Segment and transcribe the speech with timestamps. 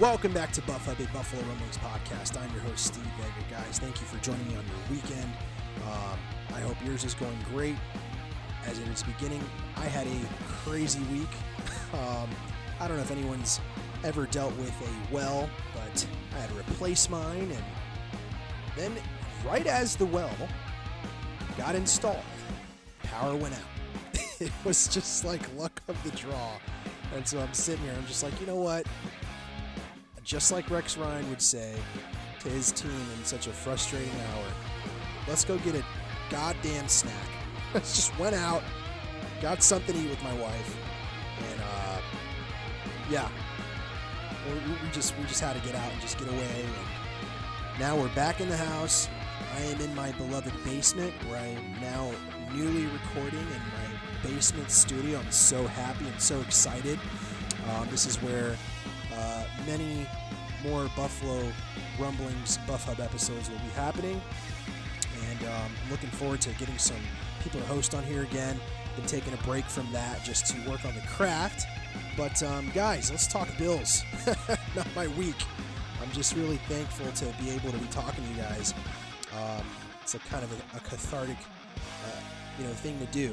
[0.00, 2.40] Welcome back to Buff Hub, a Buffalo Rumblings podcast.
[2.40, 3.62] I'm your host, Steve Vega.
[3.62, 5.30] Guys, thank you for joining me on your weekend.
[5.86, 6.18] Um,
[6.54, 7.76] I hope yours is going great
[8.64, 9.44] as in it is beginning.
[9.76, 10.20] I had a
[10.64, 11.28] crazy week.
[11.92, 12.30] Um,
[12.78, 13.60] I don't know if anyone's
[14.04, 16.06] ever dealt with a well, but
[16.36, 17.64] I had to replace mine, and
[18.76, 18.92] then
[19.44, 20.30] right as the well
[21.58, 22.22] got installed,
[23.02, 24.20] power went out.
[24.40, 26.52] it was just like luck of the draw.
[27.12, 28.86] And so I'm sitting here, I'm just like, you know what?
[30.24, 31.74] Just like Rex Ryan would say
[32.40, 34.44] to his team in such a frustrating hour,
[35.26, 35.84] let's go get a
[36.30, 37.14] goddamn snack.
[37.74, 38.62] just went out,
[39.40, 40.76] got something to eat with my wife,
[41.52, 42.00] and uh,
[43.10, 43.28] yeah,
[44.46, 46.64] we, we just we just had to get out and just get away.
[46.64, 49.08] And now we're back in the house.
[49.56, 52.10] I am in my beloved basement where I am now
[52.52, 55.18] newly recording in my basement studio.
[55.18, 56.98] I'm so happy and so excited.
[57.70, 58.56] Um, this is where
[59.66, 60.06] many
[60.64, 61.42] more Buffalo
[61.98, 64.20] Rumblings Buff Hub episodes will be happening.
[65.30, 66.96] And um, I'm looking forward to getting some
[67.42, 68.58] people to host on here again.
[68.96, 71.66] Been taking a break from that just to work on the craft.
[72.16, 74.02] But um, guys, let's talk Bills.
[74.76, 75.36] Not my week.
[76.02, 78.74] I'm just really thankful to be able to be talking to you guys.
[79.34, 79.64] Um,
[80.02, 81.36] it's a kind of a, a cathartic,
[81.76, 82.20] uh,
[82.58, 83.30] you know, thing to do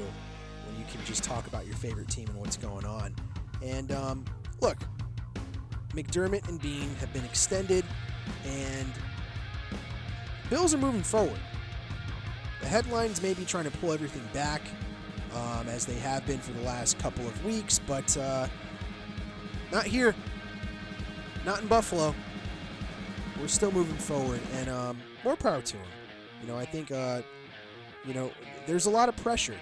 [0.66, 3.14] when you can just talk about your favorite team and what's going on.
[3.62, 4.24] And um,
[4.60, 4.76] look,
[5.98, 7.84] McDermott and Beane have been extended,
[8.46, 8.92] and
[10.48, 11.40] Bills are moving forward.
[12.60, 14.62] The headlines may be trying to pull everything back,
[15.34, 18.46] um, as they have been for the last couple of weeks, but uh,
[19.72, 20.14] not here.
[21.44, 22.14] Not in Buffalo.
[23.40, 25.86] We're still moving forward, and um, more power to them.
[26.42, 27.22] You know, I think, uh,
[28.04, 28.30] you know,
[28.68, 29.58] there's a lot of pressure,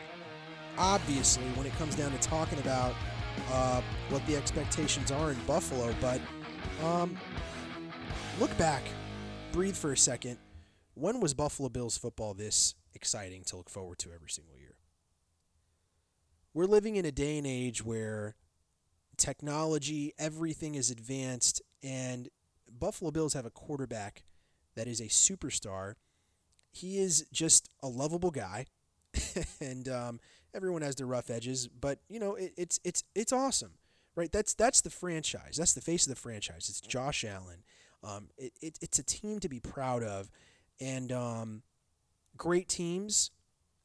[0.77, 2.95] obviously, when it comes down to talking about
[3.51, 5.95] uh, what the expectations are in Buffalo.
[6.01, 6.21] But
[6.85, 7.17] um,
[8.39, 8.83] look back,
[9.53, 10.39] breathe for a second.
[10.95, 14.77] When was Buffalo Bills football this exciting to look forward to every single year?
[16.55, 18.35] We're living in a day and age where
[19.17, 22.29] technology, everything is advanced, and
[22.67, 24.25] Buffalo Bills have a quarterback
[24.75, 25.95] that is a superstar.
[26.73, 28.67] He is just a lovable guy,
[29.61, 30.21] and um,
[30.57, 33.73] everyone has their rough edges, but you know it, it's it's it's awesome,
[34.17, 34.33] right?
[34.33, 35.57] That's that's the franchise.
[35.57, 36.69] That's the face of the franchise.
[36.69, 37.63] It's Josh Allen.
[38.03, 40.31] Um, it, it it's a team to be proud of,
[40.81, 41.63] and um,
[42.37, 43.31] great teams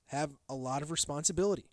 [0.08, 1.66] have a lot of responsibility.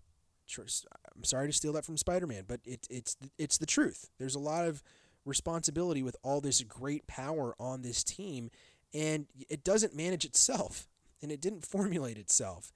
[0.57, 4.09] I'm sorry to steal that from Spider-Man, but it, it's it's the truth.
[4.17, 4.83] There's a lot of
[5.25, 8.49] responsibility with all this great power on this team,
[8.93, 10.87] and it doesn't manage itself,
[11.21, 12.73] and it didn't formulate itself,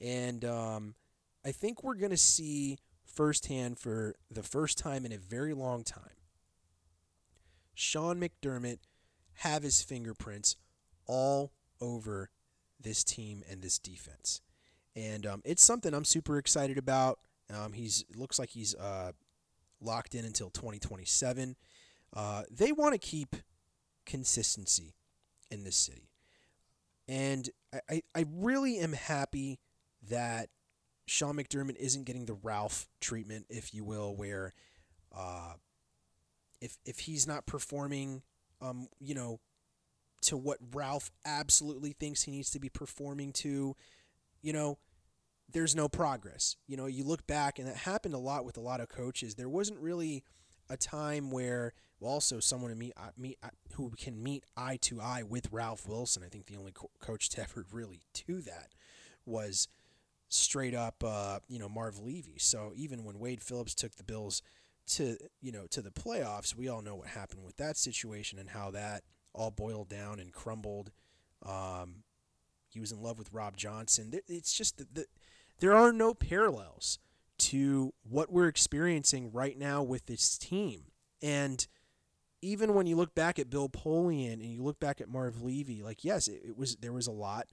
[0.00, 0.94] and um,
[1.46, 5.84] I think we're going to see firsthand for the first time in a very long
[5.84, 6.16] time
[7.76, 8.78] Sean McDermott
[9.34, 10.56] have his fingerprints
[11.06, 12.30] all over
[12.80, 14.40] this team and this defense.
[14.96, 17.20] And um, it's something I'm super excited about.
[17.54, 19.12] Um, he's looks like he's uh,
[19.80, 21.54] locked in until 2027.
[22.14, 23.36] Uh, they want to keep
[24.06, 24.94] consistency
[25.50, 26.08] in this city.
[27.06, 27.50] And
[27.90, 29.60] I, I really am happy
[30.08, 30.48] that
[31.06, 34.52] Sean McDermott isn't getting the Ralph treatment, if you will, where
[35.16, 35.54] uh,
[36.60, 38.22] if if he's not performing,
[38.60, 39.40] um, you know,
[40.22, 43.76] to what Ralph absolutely thinks he needs to be performing to,
[44.42, 44.78] you know,
[45.52, 46.56] there's no progress.
[46.66, 49.34] You know, you look back, and that happened a lot with a lot of coaches.
[49.34, 50.24] There wasn't really
[50.68, 54.78] a time where well, also someone to meet, uh, meet uh, who can meet eye
[54.82, 56.22] to eye with Ralph Wilson.
[56.24, 58.72] I think the only co- coach to ever really do that
[59.24, 59.68] was
[60.28, 62.38] straight up, uh, you know, Marv Levy.
[62.38, 64.42] So even when Wade Phillips took the Bills
[64.88, 68.50] to, you know, to the playoffs, we all know what happened with that situation and
[68.50, 70.90] how that all boiled down and crumbled.
[71.44, 72.02] Um,
[72.68, 74.12] he was in love with Rob Johnson.
[74.26, 75.06] It's just that the,
[75.60, 76.98] there are no parallels
[77.38, 80.84] to what we're experiencing right now with this team.
[81.22, 81.66] And
[82.42, 85.82] even when you look back at Bill Polian and you look back at Marv Levy,
[85.82, 87.46] like yes, it, it was there was a lot.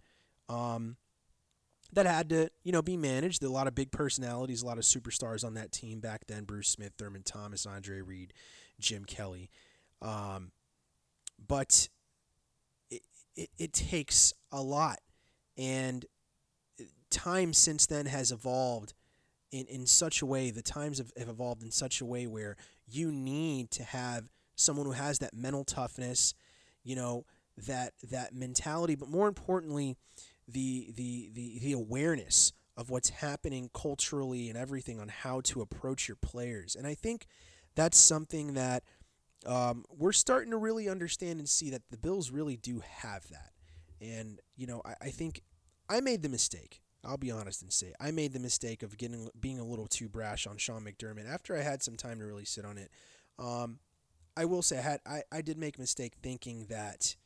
[0.50, 0.98] Um,
[1.96, 3.44] that had to, you know, be managed.
[3.44, 6.70] A lot of big personalities, a lot of superstars on that team back then: Bruce
[6.70, 8.34] Smith, Thurman Thomas, Andre Reed,
[8.80, 9.50] Jim Kelly.
[10.02, 10.52] Um,
[11.46, 11.90] but
[12.90, 13.02] it,
[13.36, 15.00] it, it takes a lot,
[15.58, 16.06] and
[17.10, 18.94] time since then has evolved
[19.52, 20.52] in, in such a way.
[20.52, 22.58] The times have, have evolved in such a way where
[22.88, 26.34] you need to have someone who has that mental toughness,
[26.84, 27.26] you know,
[27.68, 29.96] that that mentality, but more importantly
[30.48, 36.08] the the the, the awareness of what's happening culturally and everything on how to approach
[36.08, 36.76] your players.
[36.76, 37.28] And I think
[37.76, 38.84] that's something that
[39.46, 43.52] um, we're starting to really understand and see that the Bills really do have that.
[44.02, 45.44] And, you know, I, I think
[45.90, 46.82] I made the mistake.
[47.06, 50.08] I'll be honest and say I made the mistake of getting being a little too
[50.08, 52.90] brash on Sean McDermott after I had some time to really sit on it.
[53.38, 53.80] Um,
[54.38, 57.18] I will say I had I, I did make a mistake thinking that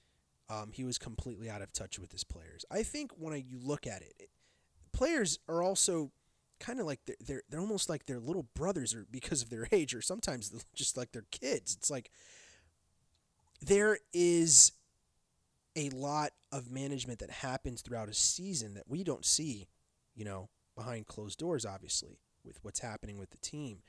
[0.49, 2.65] um, he was completely out of touch with his players.
[2.71, 4.29] I think when I, you look at it, it
[4.94, 6.11] players are also
[6.59, 9.67] kind of like they're, they're they're almost like their little brothers or because of their
[9.71, 11.75] age or sometimes just like their kids.
[11.75, 12.11] It's like
[13.61, 14.71] there is
[15.75, 19.67] a lot of management that happens throughout a season that we don't see,
[20.15, 23.79] you know, behind closed doors obviously with what's happening with the team.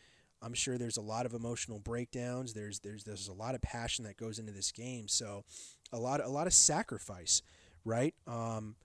[0.40, 2.52] I'm sure there's a lot of emotional breakdowns.
[2.52, 5.08] There's there's there's a lot of passion that goes into this game.
[5.08, 5.44] So
[5.92, 7.42] a lot a lot of sacrifice,
[7.84, 8.14] right?
[8.26, 8.76] Um,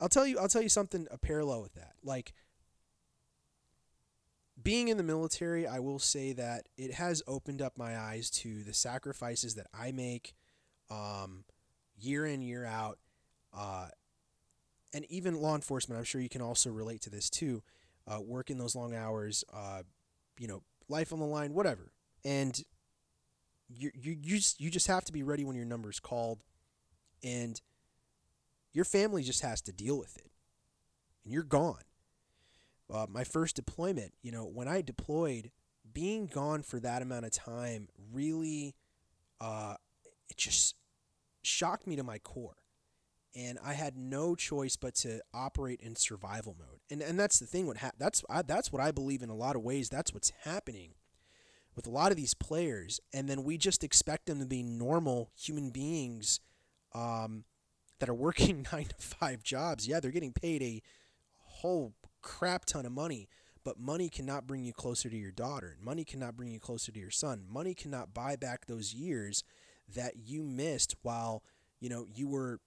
[0.00, 1.92] I'll tell you I'll tell you something a parallel with that.
[2.02, 2.32] Like
[4.62, 8.62] being in the military, I will say that it has opened up my eyes to
[8.62, 10.34] the sacrifices that I make
[10.90, 11.44] um,
[11.98, 12.98] year in, year out.
[13.56, 13.88] Uh,
[14.94, 17.62] and even law enforcement, I'm sure you can also relate to this too.
[18.06, 19.82] Uh, working those long hours, uh,
[20.38, 21.92] you know, life on the line, whatever.
[22.24, 22.60] And
[23.68, 26.40] you, you, you, just, you just have to be ready when your number is called.
[27.22, 27.60] And
[28.72, 30.30] your family just has to deal with it.
[31.24, 31.82] And you're gone
[32.92, 35.50] uh, my first deployment, you know, when I deployed,
[35.92, 38.74] being gone for that amount of time really,
[39.40, 39.74] uh,
[40.28, 40.76] it just
[41.42, 42.56] shocked me to my core.
[43.34, 46.80] And I had no choice but to operate in survival mode.
[46.90, 47.66] And and that's the thing.
[47.66, 49.88] What ha- that's I, that's what I believe in a lot of ways.
[49.88, 50.90] That's what's happening
[51.74, 53.00] with a lot of these players.
[53.10, 56.40] And then we just expect them to be normal human beings
[56.94, 57.44] um,
[57.98, 59.86] that are working nine to five jobs.
[59.86, 60.82] Yeah, they're getting paid a
[61.38, 63.28] whole crap ton of money,
[63.64, 65.76] but money cannot bring you closer to your daughter.
[65.80, 67.44] Money cannot bring you closer to your son.
[67.48, 69.44] Money cannot buy back those years
[69.94, 71.42] that you missed while,
[71.80, 72.60] you know, you were,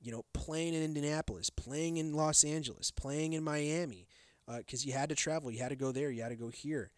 [0.00, 4.06] you know, playing in Indianapolis, playing in Los Angeles, playing in Miami,
[4.58, 6.48] because uh, you had to travel, you had to go there, you had to go
[6.48, 6.90] here.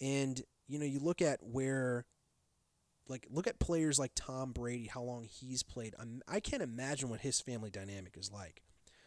[0.00, 2.04] And, you know, you look at where
[3.08, 5.94] like look at players like Tom Brady, how long he's played.
[5.98, 8.62] I'm, I can't imagine what his family dynamic is like.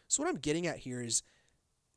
[0.08, 1.22] So what I'm getting at here is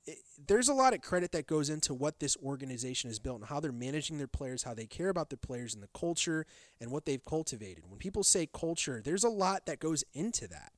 [0.06, 3.50] it, there's a lot of credit that goes into what this organization has built and
[3.50, 6.46] how they're managing their players, how they care about their players and the culture
[6.80, 7.86] and what they've cultivated.
[7.88, 10.74] When people say culture, there's a lot that goes into that.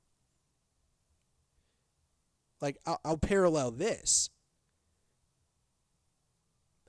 [2.62, 4.30] Like, I'll, I'll parallel this.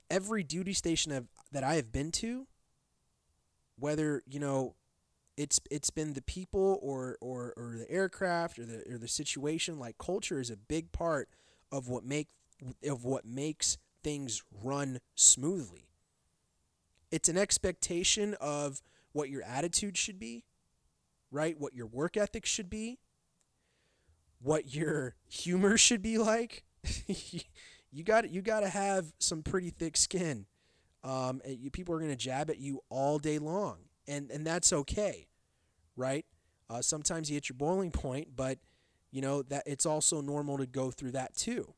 [0.09, 2.47] Every duty station I've, that I have been to,
[3.77, 4.75] whether, you know,
[5.35, 9.77] it's it's been the people or, or, or the aircraft or the or the situation
[9.77, 11.29] like culture is a big part
[11.71, 12.27] of what make
[12.87, 15.87] of what makes things run smoothly.
[17.11, 18.81] It's an expectation of
[19.13, 20.43] what your attitude should be,
[21.31, 21.59] right?
[21.59, 22.99] What your work ethic should be,
[24.41, 26.63] what your humor should be like.
[27.91, 30.45] you got you got to have some pretty thick skin.
[31.07, 33.77] Um, you, people are going to jab at you all day long,
[34.09, 35.27] and and that's okay,
[35.95, 36.25] right?
[36.69, 38.59] Uh, sometimes you hit your boiling point, but
[39.09, 41.73] you know that it's also normal to go through that too.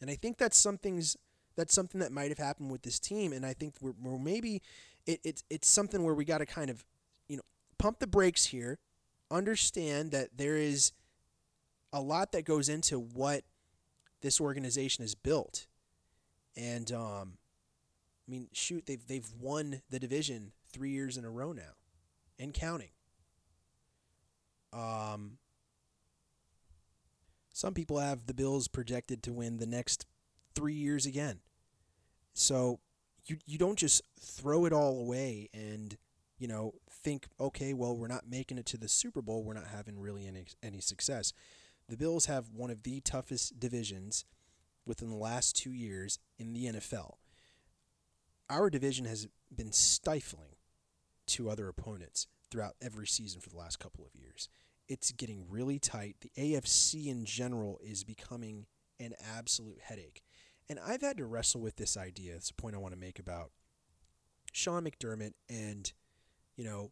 [0.00, 1.16] And I think that's something's
[1.56, 3.32] that's something that might have happened with this team.
[3.32, 4.62] And I think we're, we're maybe
[5.04, 6.84] it, it's it's something where we got to kind of
[7.28, 7.42] you know
[7.76, 8.78] pump the brakes here,
[9.32, 10.92] understand that there is
[11.92, 13.42] a lot that goes into what
[14.20, 15.66] this organization is built,
[16.56, 17.32] and um,
[18.26, 21.74] I mean, shoot, they've they've won the division three years in a row now,
[22.38, 22.90] and counting.
[24.72, 25.38] Um,
[27.52, 30.06] some people have the Bills projected to win the next
[30.54, 31.40] three years again.
[32.34, 32.80] So
[33.24, 35.96] you you don't just throw it all away and
[36.38, 39.68] you know think okay well we're not making it to the Super Bowl we're not
[39.68, 41.32] having really any any success.
[41.88, 44.24] The Bills have one of the toughest divisions
[44.84, 47.14] within the last 2 years in the NFL.
[48.48, 50.56] Our division has been stifling
[51.28, 54.48] to other opponents throughout every season for the last couple of years
[54.88, 56.16] it's getting really tight.
[56.20, 58.66] The AFC in general is becoming
[59.00, 60.22] an absolute headache.
[60.68, 62.34] And I've had to wrestle with this idea.
[62.34, 63.50] It's a point I want to make about
[64.52, 65.92] Sean McDermott and,
[66.56, 66.90] you know,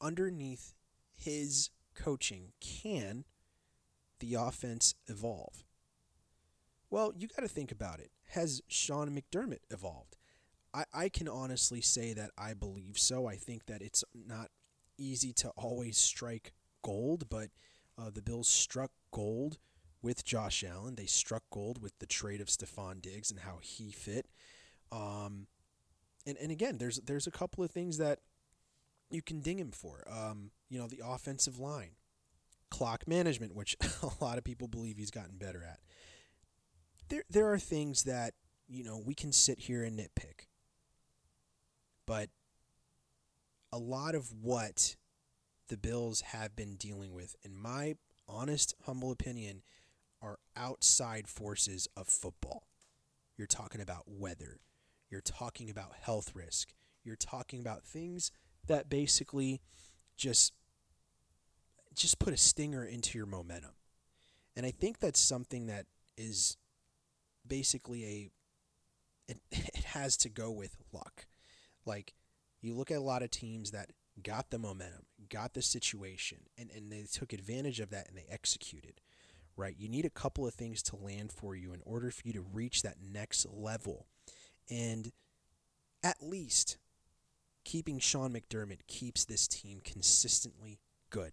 [0.00, 0.74] underneath
[1.12, 3.24] his coaching, can
[4.20, 5.64] the offense evolve?
[6.88, 8.10] Well, you got to think about it.
[8.30, 10.16] Has Sean McDermott evolved?
[10.72, 13.26] I, I can honestly say that I believe so.
[13.26, 14.50] I think that it's not
[14.98, 17.48] easy to always strike gold, but
[17.98, 19.58] uh, the Bills struck gold
[20.02, 20.94] with Josh Allen.
[20.94, 24.26] They struck gold with the trade of Stefon Diggs and how he fit.
[24.92, 25.46] Um,
[26.26, 28.20] and and again, there's there's a couple of things that
[29.10, 30.04] you can ding him for.
[30.10, 31.92] Um, you know, the offensive line,
[32.70, 35.80] clock management, which a lot of people believe he's gotten better at.
[37.10, 38.34] There there are things that
[38.68, 40.46] you know we can sit here and nitpick,
[42.06, 42.30] but
[43.72, 44.96] a lot of what
[45.68, 47.96] the Bills have been dealing with, in my
[48.28, 49.62] honest, humble opinion,
[50.22, 52.68] are outside forces of football.
[53.36, 54.60] You're talking about weather.
[55.10, 56.72] You're talking about health risk.
[57.02, 58.30] You're talking about things
[58.66, 59.60] that basically
[60.16, 60.52] just
[61.94, 63.72] just put a stinger into your momentum.
[64.54, 65.86] And I think that's something that
[66.16, 66.56] is
[67.50, 68.30] basically a
[69.28, 71.26] it, it has to go with luck.
[71.84, 72.14] Like
[72.62, 73.90] you look at a lot of teams that
[74.22, 78.26] got the momentum, got the situation, and, and they took advantage of that and they
[78.30, 79.00] executed.
[79.56, 79.74] Right?
[79.76, 82.40] You need a couple of things to land for you in order for you to
[82.40, 84.06] reach that next level.
[84.70, 85.12] And
[86.02, 86.78] at least
[87.64, 90.80] keeping Sean McDermott keeps this team consistently
[91.10, 91.32] good.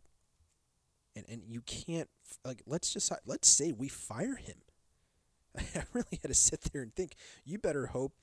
[1.16, 2.10] And and you can't
[2.44, 4.58] like let's just let's say we fire him.
[5.76, 7.14] I really had to sit there and think.
[7.46, 8.14] You better hope,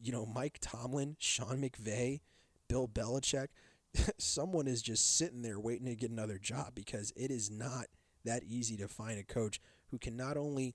[0.00, 2.20] you know, Mike Tomlin, Sean McVay,
[2.68, 3.48] Bill Belichick,
[4.18, 7.86] someone is just sitting there waiting to get another job because it is not
[8.24, 9.60] that easy to find a coach
[9.90, 10.74] who can not only,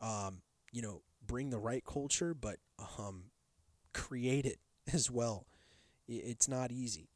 [0.00, 2.56] um, you know, bring the right culture, but
[2.98, 3.24] um,
[3.92, 4.58] create it
[4.92, 5.46] as well.
[6.08, 7.10] It's not easy.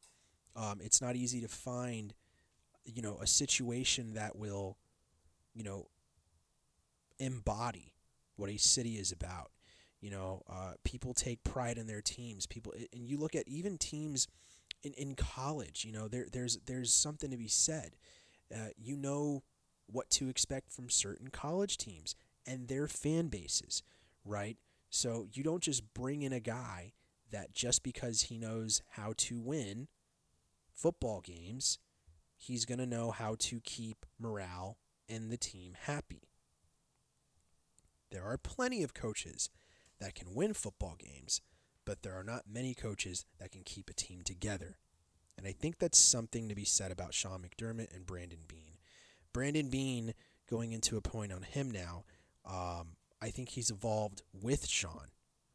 [0.55, 2.13] Um, it's not easy to find,
[2.85, 4.77] you know, a situation that will,
[5.55, 5.87] you know,
[7.19, 7.95] embody
[8.37, 9.51] what a city is about.
[10.01, 12.47] You know, uh, people take pride in their teams.
[12.47, 14.27] People, and you look at even teams
[14.83, 15.85] in, in college.
[15.85, 17.97] You know, there there's there's something to be said.
[18.53, 19.43] Uh, you know
[19.87, 22.15] what to expect from certain college teams
[22.47, 23.83] and their fan bases,
[24.25, 24.57] right?
[24.91, 26.93] So you don't just bring in a guy
[27.31, 29.89] that just because he knows how to win
[30.73, 31.79] football games,
[32.37, 36.29] he's going to know how to keep morale and the team happy.
[38.13, 39.51] There are plenty of coaches
[39.99, 41.41] that can win football games,
[41.85, 44.77] but there are not many coaches that can keep a team together.
[45.39, 48.77] And I think that's something to be said about Sean McDermott and Brandon Beane.
[49.33, 50.13] Brandon Beane,
[50.49, 52.05] going into a point on him now,
[52.45, 55.09] um, I think he's evolved with Sean,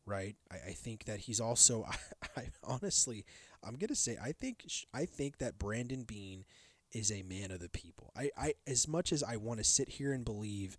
[0.06, 0.36] right?
[0.52, 1.96] I, I think that he's also, I,
[2.42, 3.24] I honestly,
[3.64, 6.44] I'm gonna say, I think, I think that Brandon Beane
[6.92, 8.12] is a man of the people.
[8.16, 10.78] I, I as much as I want to sit here and believe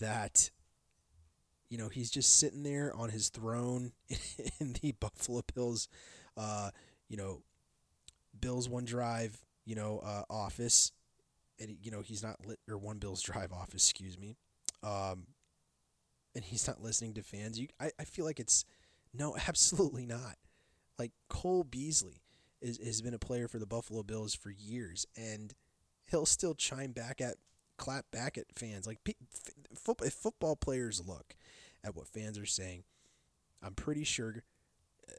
[0.00, 0.50] that
[1.68, 3.92] you know, he's just sitting there on his throne
[4.60, 5.88] in the Buffalo Bills,
[6.36, 6.70] uh,
[7.08, 7.42] you know,
[8.38, 10.92] Bills One Drive, you know, uh, office,
[11.60, 14.36] and you know he's not lit or One Bills Drive office, excuse me,
[14.82, 15.26] um,
[16.34, 17.58] and he's not listening to fans.
[17.58, 18.64] You, I, I feel like it's
[19.12, 20.36] no, absolutely not.
[20.98, 22.22] Like Cole Beasley
[22.60, 25.54] is has been a player for the Buffalo Bills for years, and
[26.10, 27.36] he'll still chime back at
[27.76, 28.86] clap back at fans.
[28.86, 28.98] Like
[30.02, 31.34] if football players look
[31.84, 32.84] at what fans are saying,
[33.62, 34.42] I'm pretty sure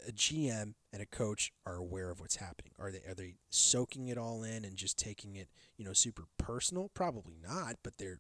[0.08, 2.74] a GM and a coach are aware of what's happening.
[2.80, 6.26] Are they are they soaking it all in and just taking it, you know, super
[6.38, 6.90] personal?
[6.94, 8.20] Probably not, but they're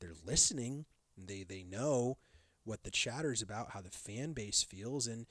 [0.00, 0.84] they're listening.
[1.16, 2.18] They they know
[2.64, 5.26] what the chatter is about, how the fan base feels, and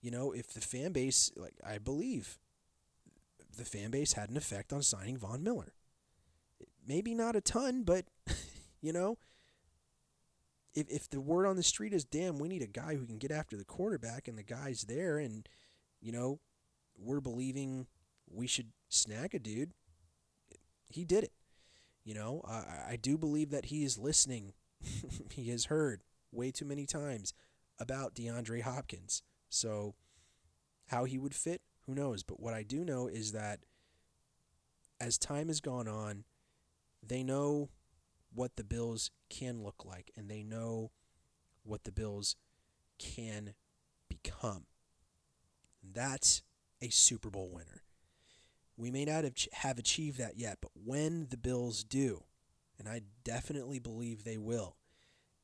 [0.00, 2.38] you know, if the fan base like I believe
[3.56, 5.72] the fan base had an effect on signing Von Miller
[6.88, 8.06] maybe not a ton, but
[8.80, 9.18] you know,
[10.74, 13.18] if if the word on the street is damn, we need a guy who can
[13.18, 15.48] get after the quarterback and the guy's there and
[16.00, 16.40] you know,
[16.96, 17.86] we're believing
[18.30, 19.72] we should snag a dude,
[20.88, 21.32] he did it.
[22.04, 24.54] You know, I, I do believe that he is listening.
[25.30, 27.34] he has heard way too many times
[27.78, 29.22] about DeAndre Hopkins.
[29.50, 29.94] So,
[30.86, 32.22] how he would fit, who knows?
[32.22, 33.60] But what I do know is that
[35.00, 36.24] as time has gone on,
[37.06, 37.68] they know
[38.38, 40.92] what the Bills can look like and they know
[41.64, 42.36] what the Bills
[43.00, 43.54] can
[44.08, 44.66] become.
[45.82, 46.42] That's
[46.80, 47.82] a Super Bowl winner.
[48.76, 52.22] We may not have, have achieved that yet, but when the Bills do,
[52.78, 54.76] and I definitely believe they will,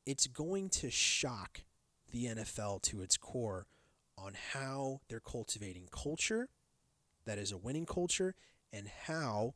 [0.05, 1.65] it's going to shock
[2.13, 3.67] the NFL to its core
[4.17, 6.47] on how they're cultivating culture
[7.25, 8.35] that is a winning culture
[8.71, 9.55] and how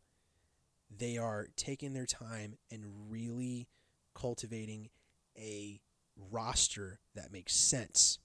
[0.95, 3.67] they are taking their time and really
[4.13, 4.89] cultivating
[5.37, 5.79] a
[6.31, 8.19] roster that makes sense.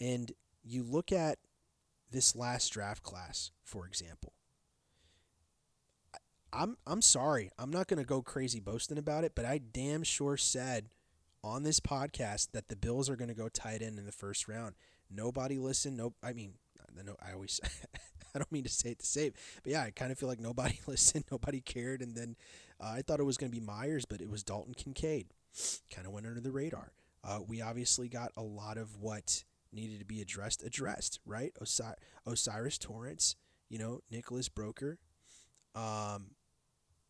[0.00, 0.32] And
[0.64, 1.38] you look at
[2.10, 4.32] this last draft class, for example.
[6.52, 7.50] I'm I'm sorry.
[7.58, 10.88] I'm not going to go crazy boasting about it, but I damn sure said
[11.44, 14.48] on this podcast that the Bills are going to go tight end in the first
[14.48, 14.74] round.
[15.10, 15.96] nobody listened.
[15.96, 16.54] No, I mean,
[17.04, 17.60] no, I always,
[18.34, 20.40] I don't mean to say it to save, but yeah, I kind of feel like
[20.40, 22.36] nobody listened, nobody cared, and then
[22.80, 25.28] uh, I thought it was going to be Myers, but it was Dalton Kincaid.
[25.90, 26.92] Kind of went under the radar.
[27.24, 31.52] Uh, we obviously got a lot of what needed to be addressed addressed, right?
[31.60, 33.36] Osir- O'Cyrus Torrence,
[33.68, 34.96] you know, Nicholas Broeker.
[35.74, 36.32] Um,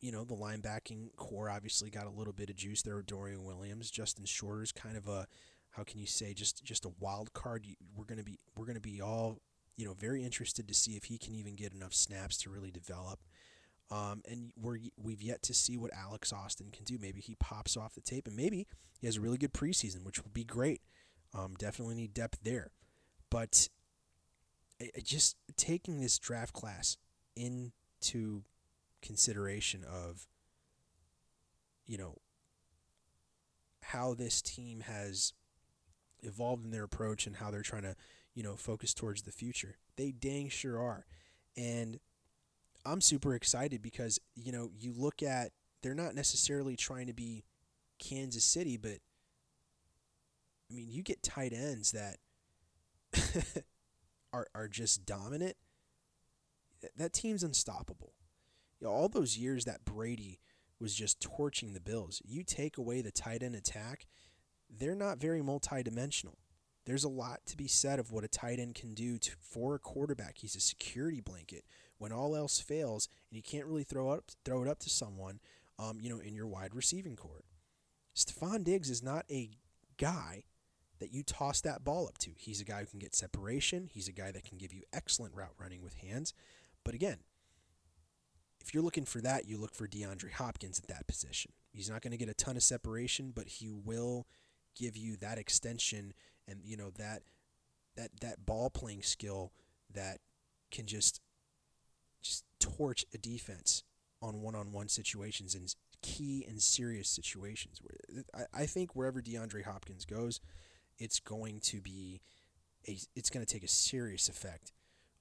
[0.00, 3.44] you know, the linebacking corps obviously got a little bit of juice there with Dorian
[3.44, 3.90] Williams.
[3.90, 5.26] Justin Shorter's kind of a
[5.70, 7.66] how can you say just just a wild card.
[7.94, 9.38] We're gonna be we're gonna be all
[9.78, 12.70] you know very interested to see if he can even get enough snaps to really
[12.70, 13.20] develop.
[13.90, 16.98] Um, and we're we've yet to see what Alex Austin can do.
[17.00, 18.66] Maybe he pops off the tape, and maybe
[19.00, 20.82] he has a really good preseason, which would be great.
[21.32, 22.72] Um, definitely need depth there,
[23.30, 23.68] but
[24.80, 26.98] it just taking this draft class
[27.36, 28.42] into
[29.00, 30.26] consideration of
[31.86, 32.16] you know
[33.80, 35.32] how this team has
[36.22, 37.94] evolved in their approach and how they're trying to
[38.38, 39.76] you know focused towards the future.
[39.96, 41.06] They dang sure are.
[41.56, 41.98] And
[42.86, 45.50] i'm super excited because you know you look at
[45.82, 47.44] they're not necessarily trying to be
[47.98, 48.98] kansas city but
[50.70, 52.18] i mean you get tight ends that
[54.32, 55.56] are, are just dominant
[56.96, 58.12] that team's unstoppable.
[58.80, 60.40] You know, all those years that Brady
[60.80, 64.06] was just torching the Bills, you take away the tight end attack,
[64.70, 66.36] they're not very multidimensional.
[66.88, 69.74] There's a lot to be said of what a tight end can do to, for
[69.74, 70.38] a quarterback.
[70.38, 71.66] He's a security blanket
[71.98, 75.38] when all else fails, and you can't really throw up throw it up to someone,
[75.78, 77.44] um, you know, in your wide receiving court.
[78.16, 79.50] Stefon Diggs is not a
[79.98, 80.44] guy
[80.98, 82.30] that you toss that ball up to.
[82.38, 83.90] He's a guy who can get separation.
[83.92, 86.32] He's a guy that can give you excellent route running with hands.
[86.84, 87.18] But again,
[88.60, 91.52] if you're looking for that, you look for DeAndre Hopkins at that position.
[91.70, 94.26] He's not going to get a ton of separation, but he will
[94.74, 96.14] give you that extension
[96.48, 97.22] and you know that
[97.96, 99.52] that that ball playing skill
[99.92, 100.18] that
[100.70, 101.20] can just
[102.22, 103.84] just torch a defense
[104.20, 107.80] on one-on-one situations and key and serious situations.
[108.34, 110.40] I, I think wherever DeAndre Hopkins goes,
[110.98, 112.20] it's going to be
[112.88, 114.72] a it's going to take a serious effect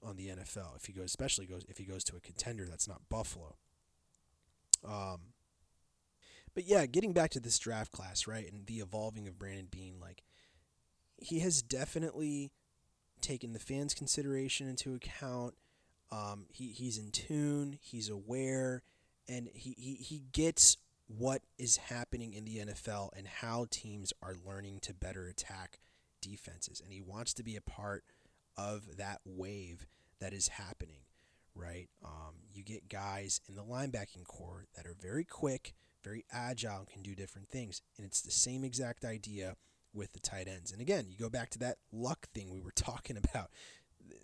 [0.04, 2.88] on the NFL if he goes, especially goes if he goes to a contender that's
[2.88, 3.56] not Buffalo.
[4.88, 5.34] Um,
[6.54, 9.96] but yeah, getting back to this draft class, right, and the evolving of Brandon Beane,
[10.00, 10.24] like
[11.18, 12.52] he has definitely
[13.22, 15.56] taken the fans' consideration into account.
[16.12, 18.84] Um, he he's in tune, he's aware,
[19.28, 20.78] and he, he he gets
[21.08, 25.80] what is happening in the NFL and how teams are learning to better attack
[26.22, 28.04] defenses, and he wants to be a part
[28.58, 29.88] of that wave
[30.20, 31.02] that is happening,
[31.56, 31.90] right?
[32.04, 36.90] Um, you get guys in the linebacking corps that are very quick, very agile, and
[36.90, 37.82] can do different things.
[37.98, 39.56] And it's the same exact idea
[39.98, 40.72] with the tight ends.
[40.72, 43.50] And again, you go back to that luck thing we were talking about.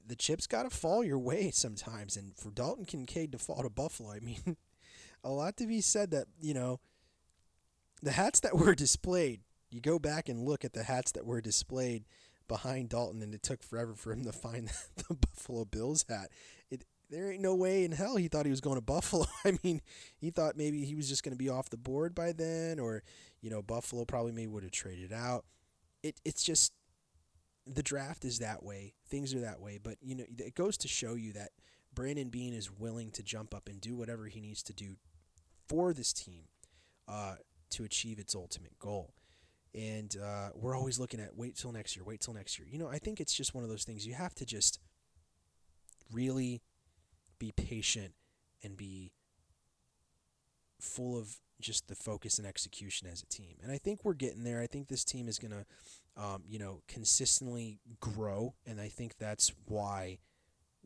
[0.05, 2.15] The chips got to fall your way sometimes.
[2.15, 4.57] And for Dalton Kincaid to fall to Buffalo, I mean,
[5.23, 6.79] a lot to be said that, you know,
[8.01, 11.41] the hats that were displayed, you go back and look at the hats that were
[11.41, 12.05] displayed
[12.47, 14.69] behind Dalton, and it took forever for him to find
[15.07, 16.29] the Buffalo Bills hat.
[16.69, 19.25] It there ain't no way in hell he thought he was going to Buffalo.
[19.45, 19.81] I mean,
[20.17, 23.03] he thought maybe he was just going to be off the board by then, or
[23.41, 25.45] you know, Buffalo probably maybe would have traded out.
[26.03, 26.73] It it's just
[27.65, 28.93] the draft is that way.
[29.07, 31.49] Things are that way, but you know, it goes to show you that
[31.93, 34.97] Brandon Beane is willing to jump up and do whatever he needs to do
[35.67, 36.43] for this team
[37.07, 37.35] uh,
[37.71, 39.13] to achieve its ultimate goal
[39.75, 42.67] and uh, we're always looking at wait till next year, wait till next year.
[42.69, 44.79] You know, I think it's just one of those things you have to just
[46.11, 46.61] really
[47.39, 48.13] be patient
[48.63, 49.11] and be
[50.79, 53.55] full of just the focus and execution as a team.
[53.63, 54.61] And I think we're getting there.
[54.61, 58.53] I think this team is going to, um, you know, consistently grow.
[58.65, 60.19] And I think that's why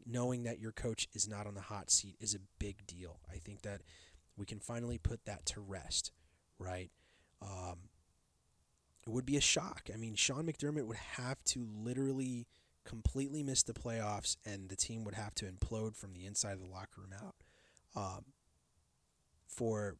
[0.05, 3.19] knowing that your coach is not on the hot seat is a big deal.
[3.29, 3.81] I think that
[4.37, 6.11] we can finally put that to rest,
[6.59, 6.91] right?
[7.41, 7.89] Um,
[9.05, 9.89] it would be a shock.
[9.93, 12.47] I mean, Sean McDermott would have to literally
[12.85, 16.61] completely miss the playoffs, and the team would have to implode from the inside of
[16.61, 17.35] the locker room out
[17.95, 18.25] um,
[19.47, 19.97] for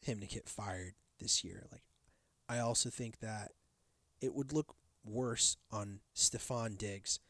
[0.00, 1.66] him to get fired this year.
[1.72, 1.82] Like,
[2.48, 3.52] I also think that
[4.20, 7.20] it would look worse on Stefon Diggs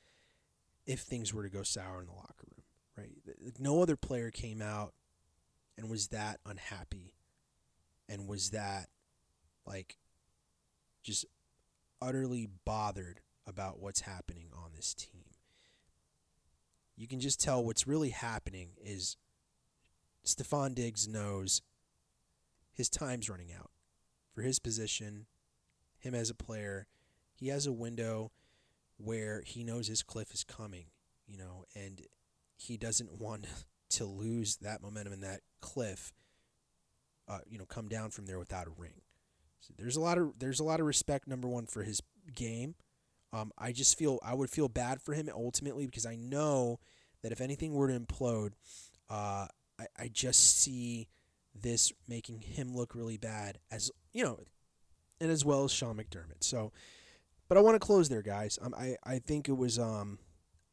[0.86, 2.64] if things were to go sour in the locker room,
[2.96, 3.10] right?
[3.58, 4.94] No other player came out
[5.76, 7.12] and was that unhappy
[8.08, 8.88] and was that
[9.66, 9.96] like
[11.02, 11.26] just
[12.00, 15.24] utterly bothered about what's happening on this team.
[16.96, 19.16] You can just tell what's really happening is
[20.24, 21.62] Stefon Diggs knows
[22.76, 23.70] his time's running out
[24.34, 25.26] for his position,
[25.98, 26.86] him as a player.
[27.34, 28.32] He has a window
[28.98, 30.86] where he knows his cliff is coming,
[31.26, 32.02] you know, and
[32.56, 33.46] he doesn't want
[33.88, 36.12] to lose that momentum and that cliff,
[37.28, 39.00] uh, you know, come down from there without a ring.
[39.60, 42.02] So there's a lot of there's a lot of respect number one for his
[42.34, 42.74] game.
[43.32, 46.78] Um, I just feel I would feel bad for him ultimately because I know
[47.22, 48.52] that if anything were to implode,
[49.08, 49.46] uh,
[49.78, 51.08] I, I just see
[51.62, 54.40] this making him look really bad as you know,
[55.20, 56.42] and as well as Sean McDermott.
[56.42, 56.72] So,
[57.48, 58.58] but I want to close there, guys.
[58.60, 60.18] Um, I I think it was um,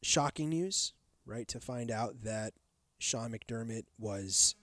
[0.02, 0.92] shocking news,
[1.26, 2.54] right, to find out that
[2.98, 4.54] Sean McDermott was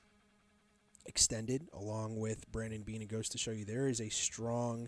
[1.05, 3.01] extended along with Brandon Beane.
[3.01, 4.87] It goes to show you there is a strong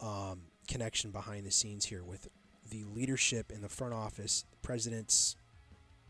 [0.00, 2.28] um, connection behind the scenes here with
[2.70, 5.36] the leadership in the front office, the presidents,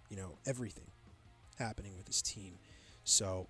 [0.08, 0.90] you know, everything
[1.58, 2.58] happening with this team.
[3.04, 3.48] So,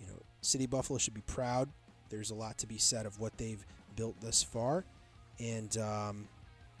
[0.00, 1.68] you know, City Buffalo should be proud.
[2.10, 3.64] There's a lot to be said of what they've
[3.96, 4.84] built thus far,
[5.38, 6.28] and um,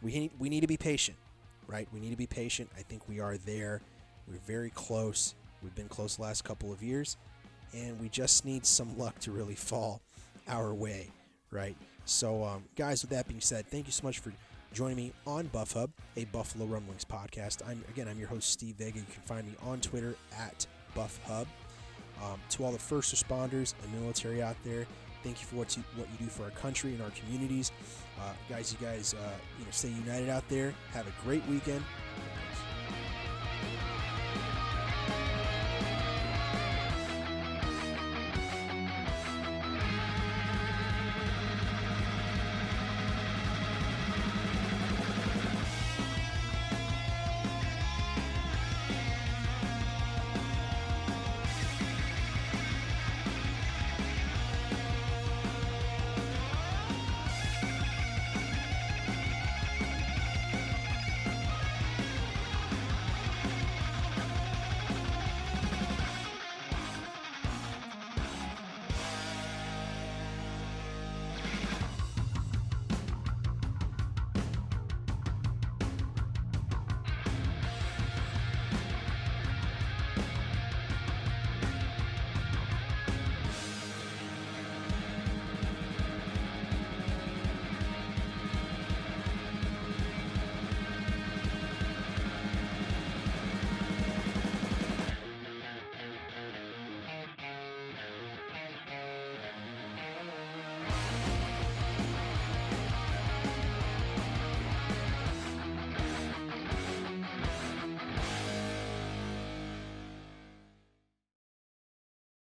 [0.02, 1.16] we we need to be patient,
[1.66, 1.88] right?
[1.92, 2.70] We need to be patient.
[2.76, 3.82] I think we are there.
[4.26, 5.34] We're very close.
[5.62, 7.16] We've been close the last couple of years,
[7.74, 10.00] and we just need some luck to really fall
[10.46, 11.10] our way,
[11.50, 11.76] right?
[12.04, 14.32] So, um, guys, with that being said, thank you so much for
[14.72, 17.58] joining me on Buff Hub, a Buffalo Rumblings podcast.
[17.66, 18.98] I'm again, I'm your host Steve Vega.
[18.98, 21.46] You can find me on Twitter at Buff Hub.
[22.22, 24.86] Um, to all the first responders and military out there,
[25.22, 27.70] thank you for what you, what you do for our country and our communities,
[28.20, 28.72] uh, guys.
[28.72, 30.74] You guys, uh, you know, stay united out there.
[30.92, 31.82] Have a great weekend.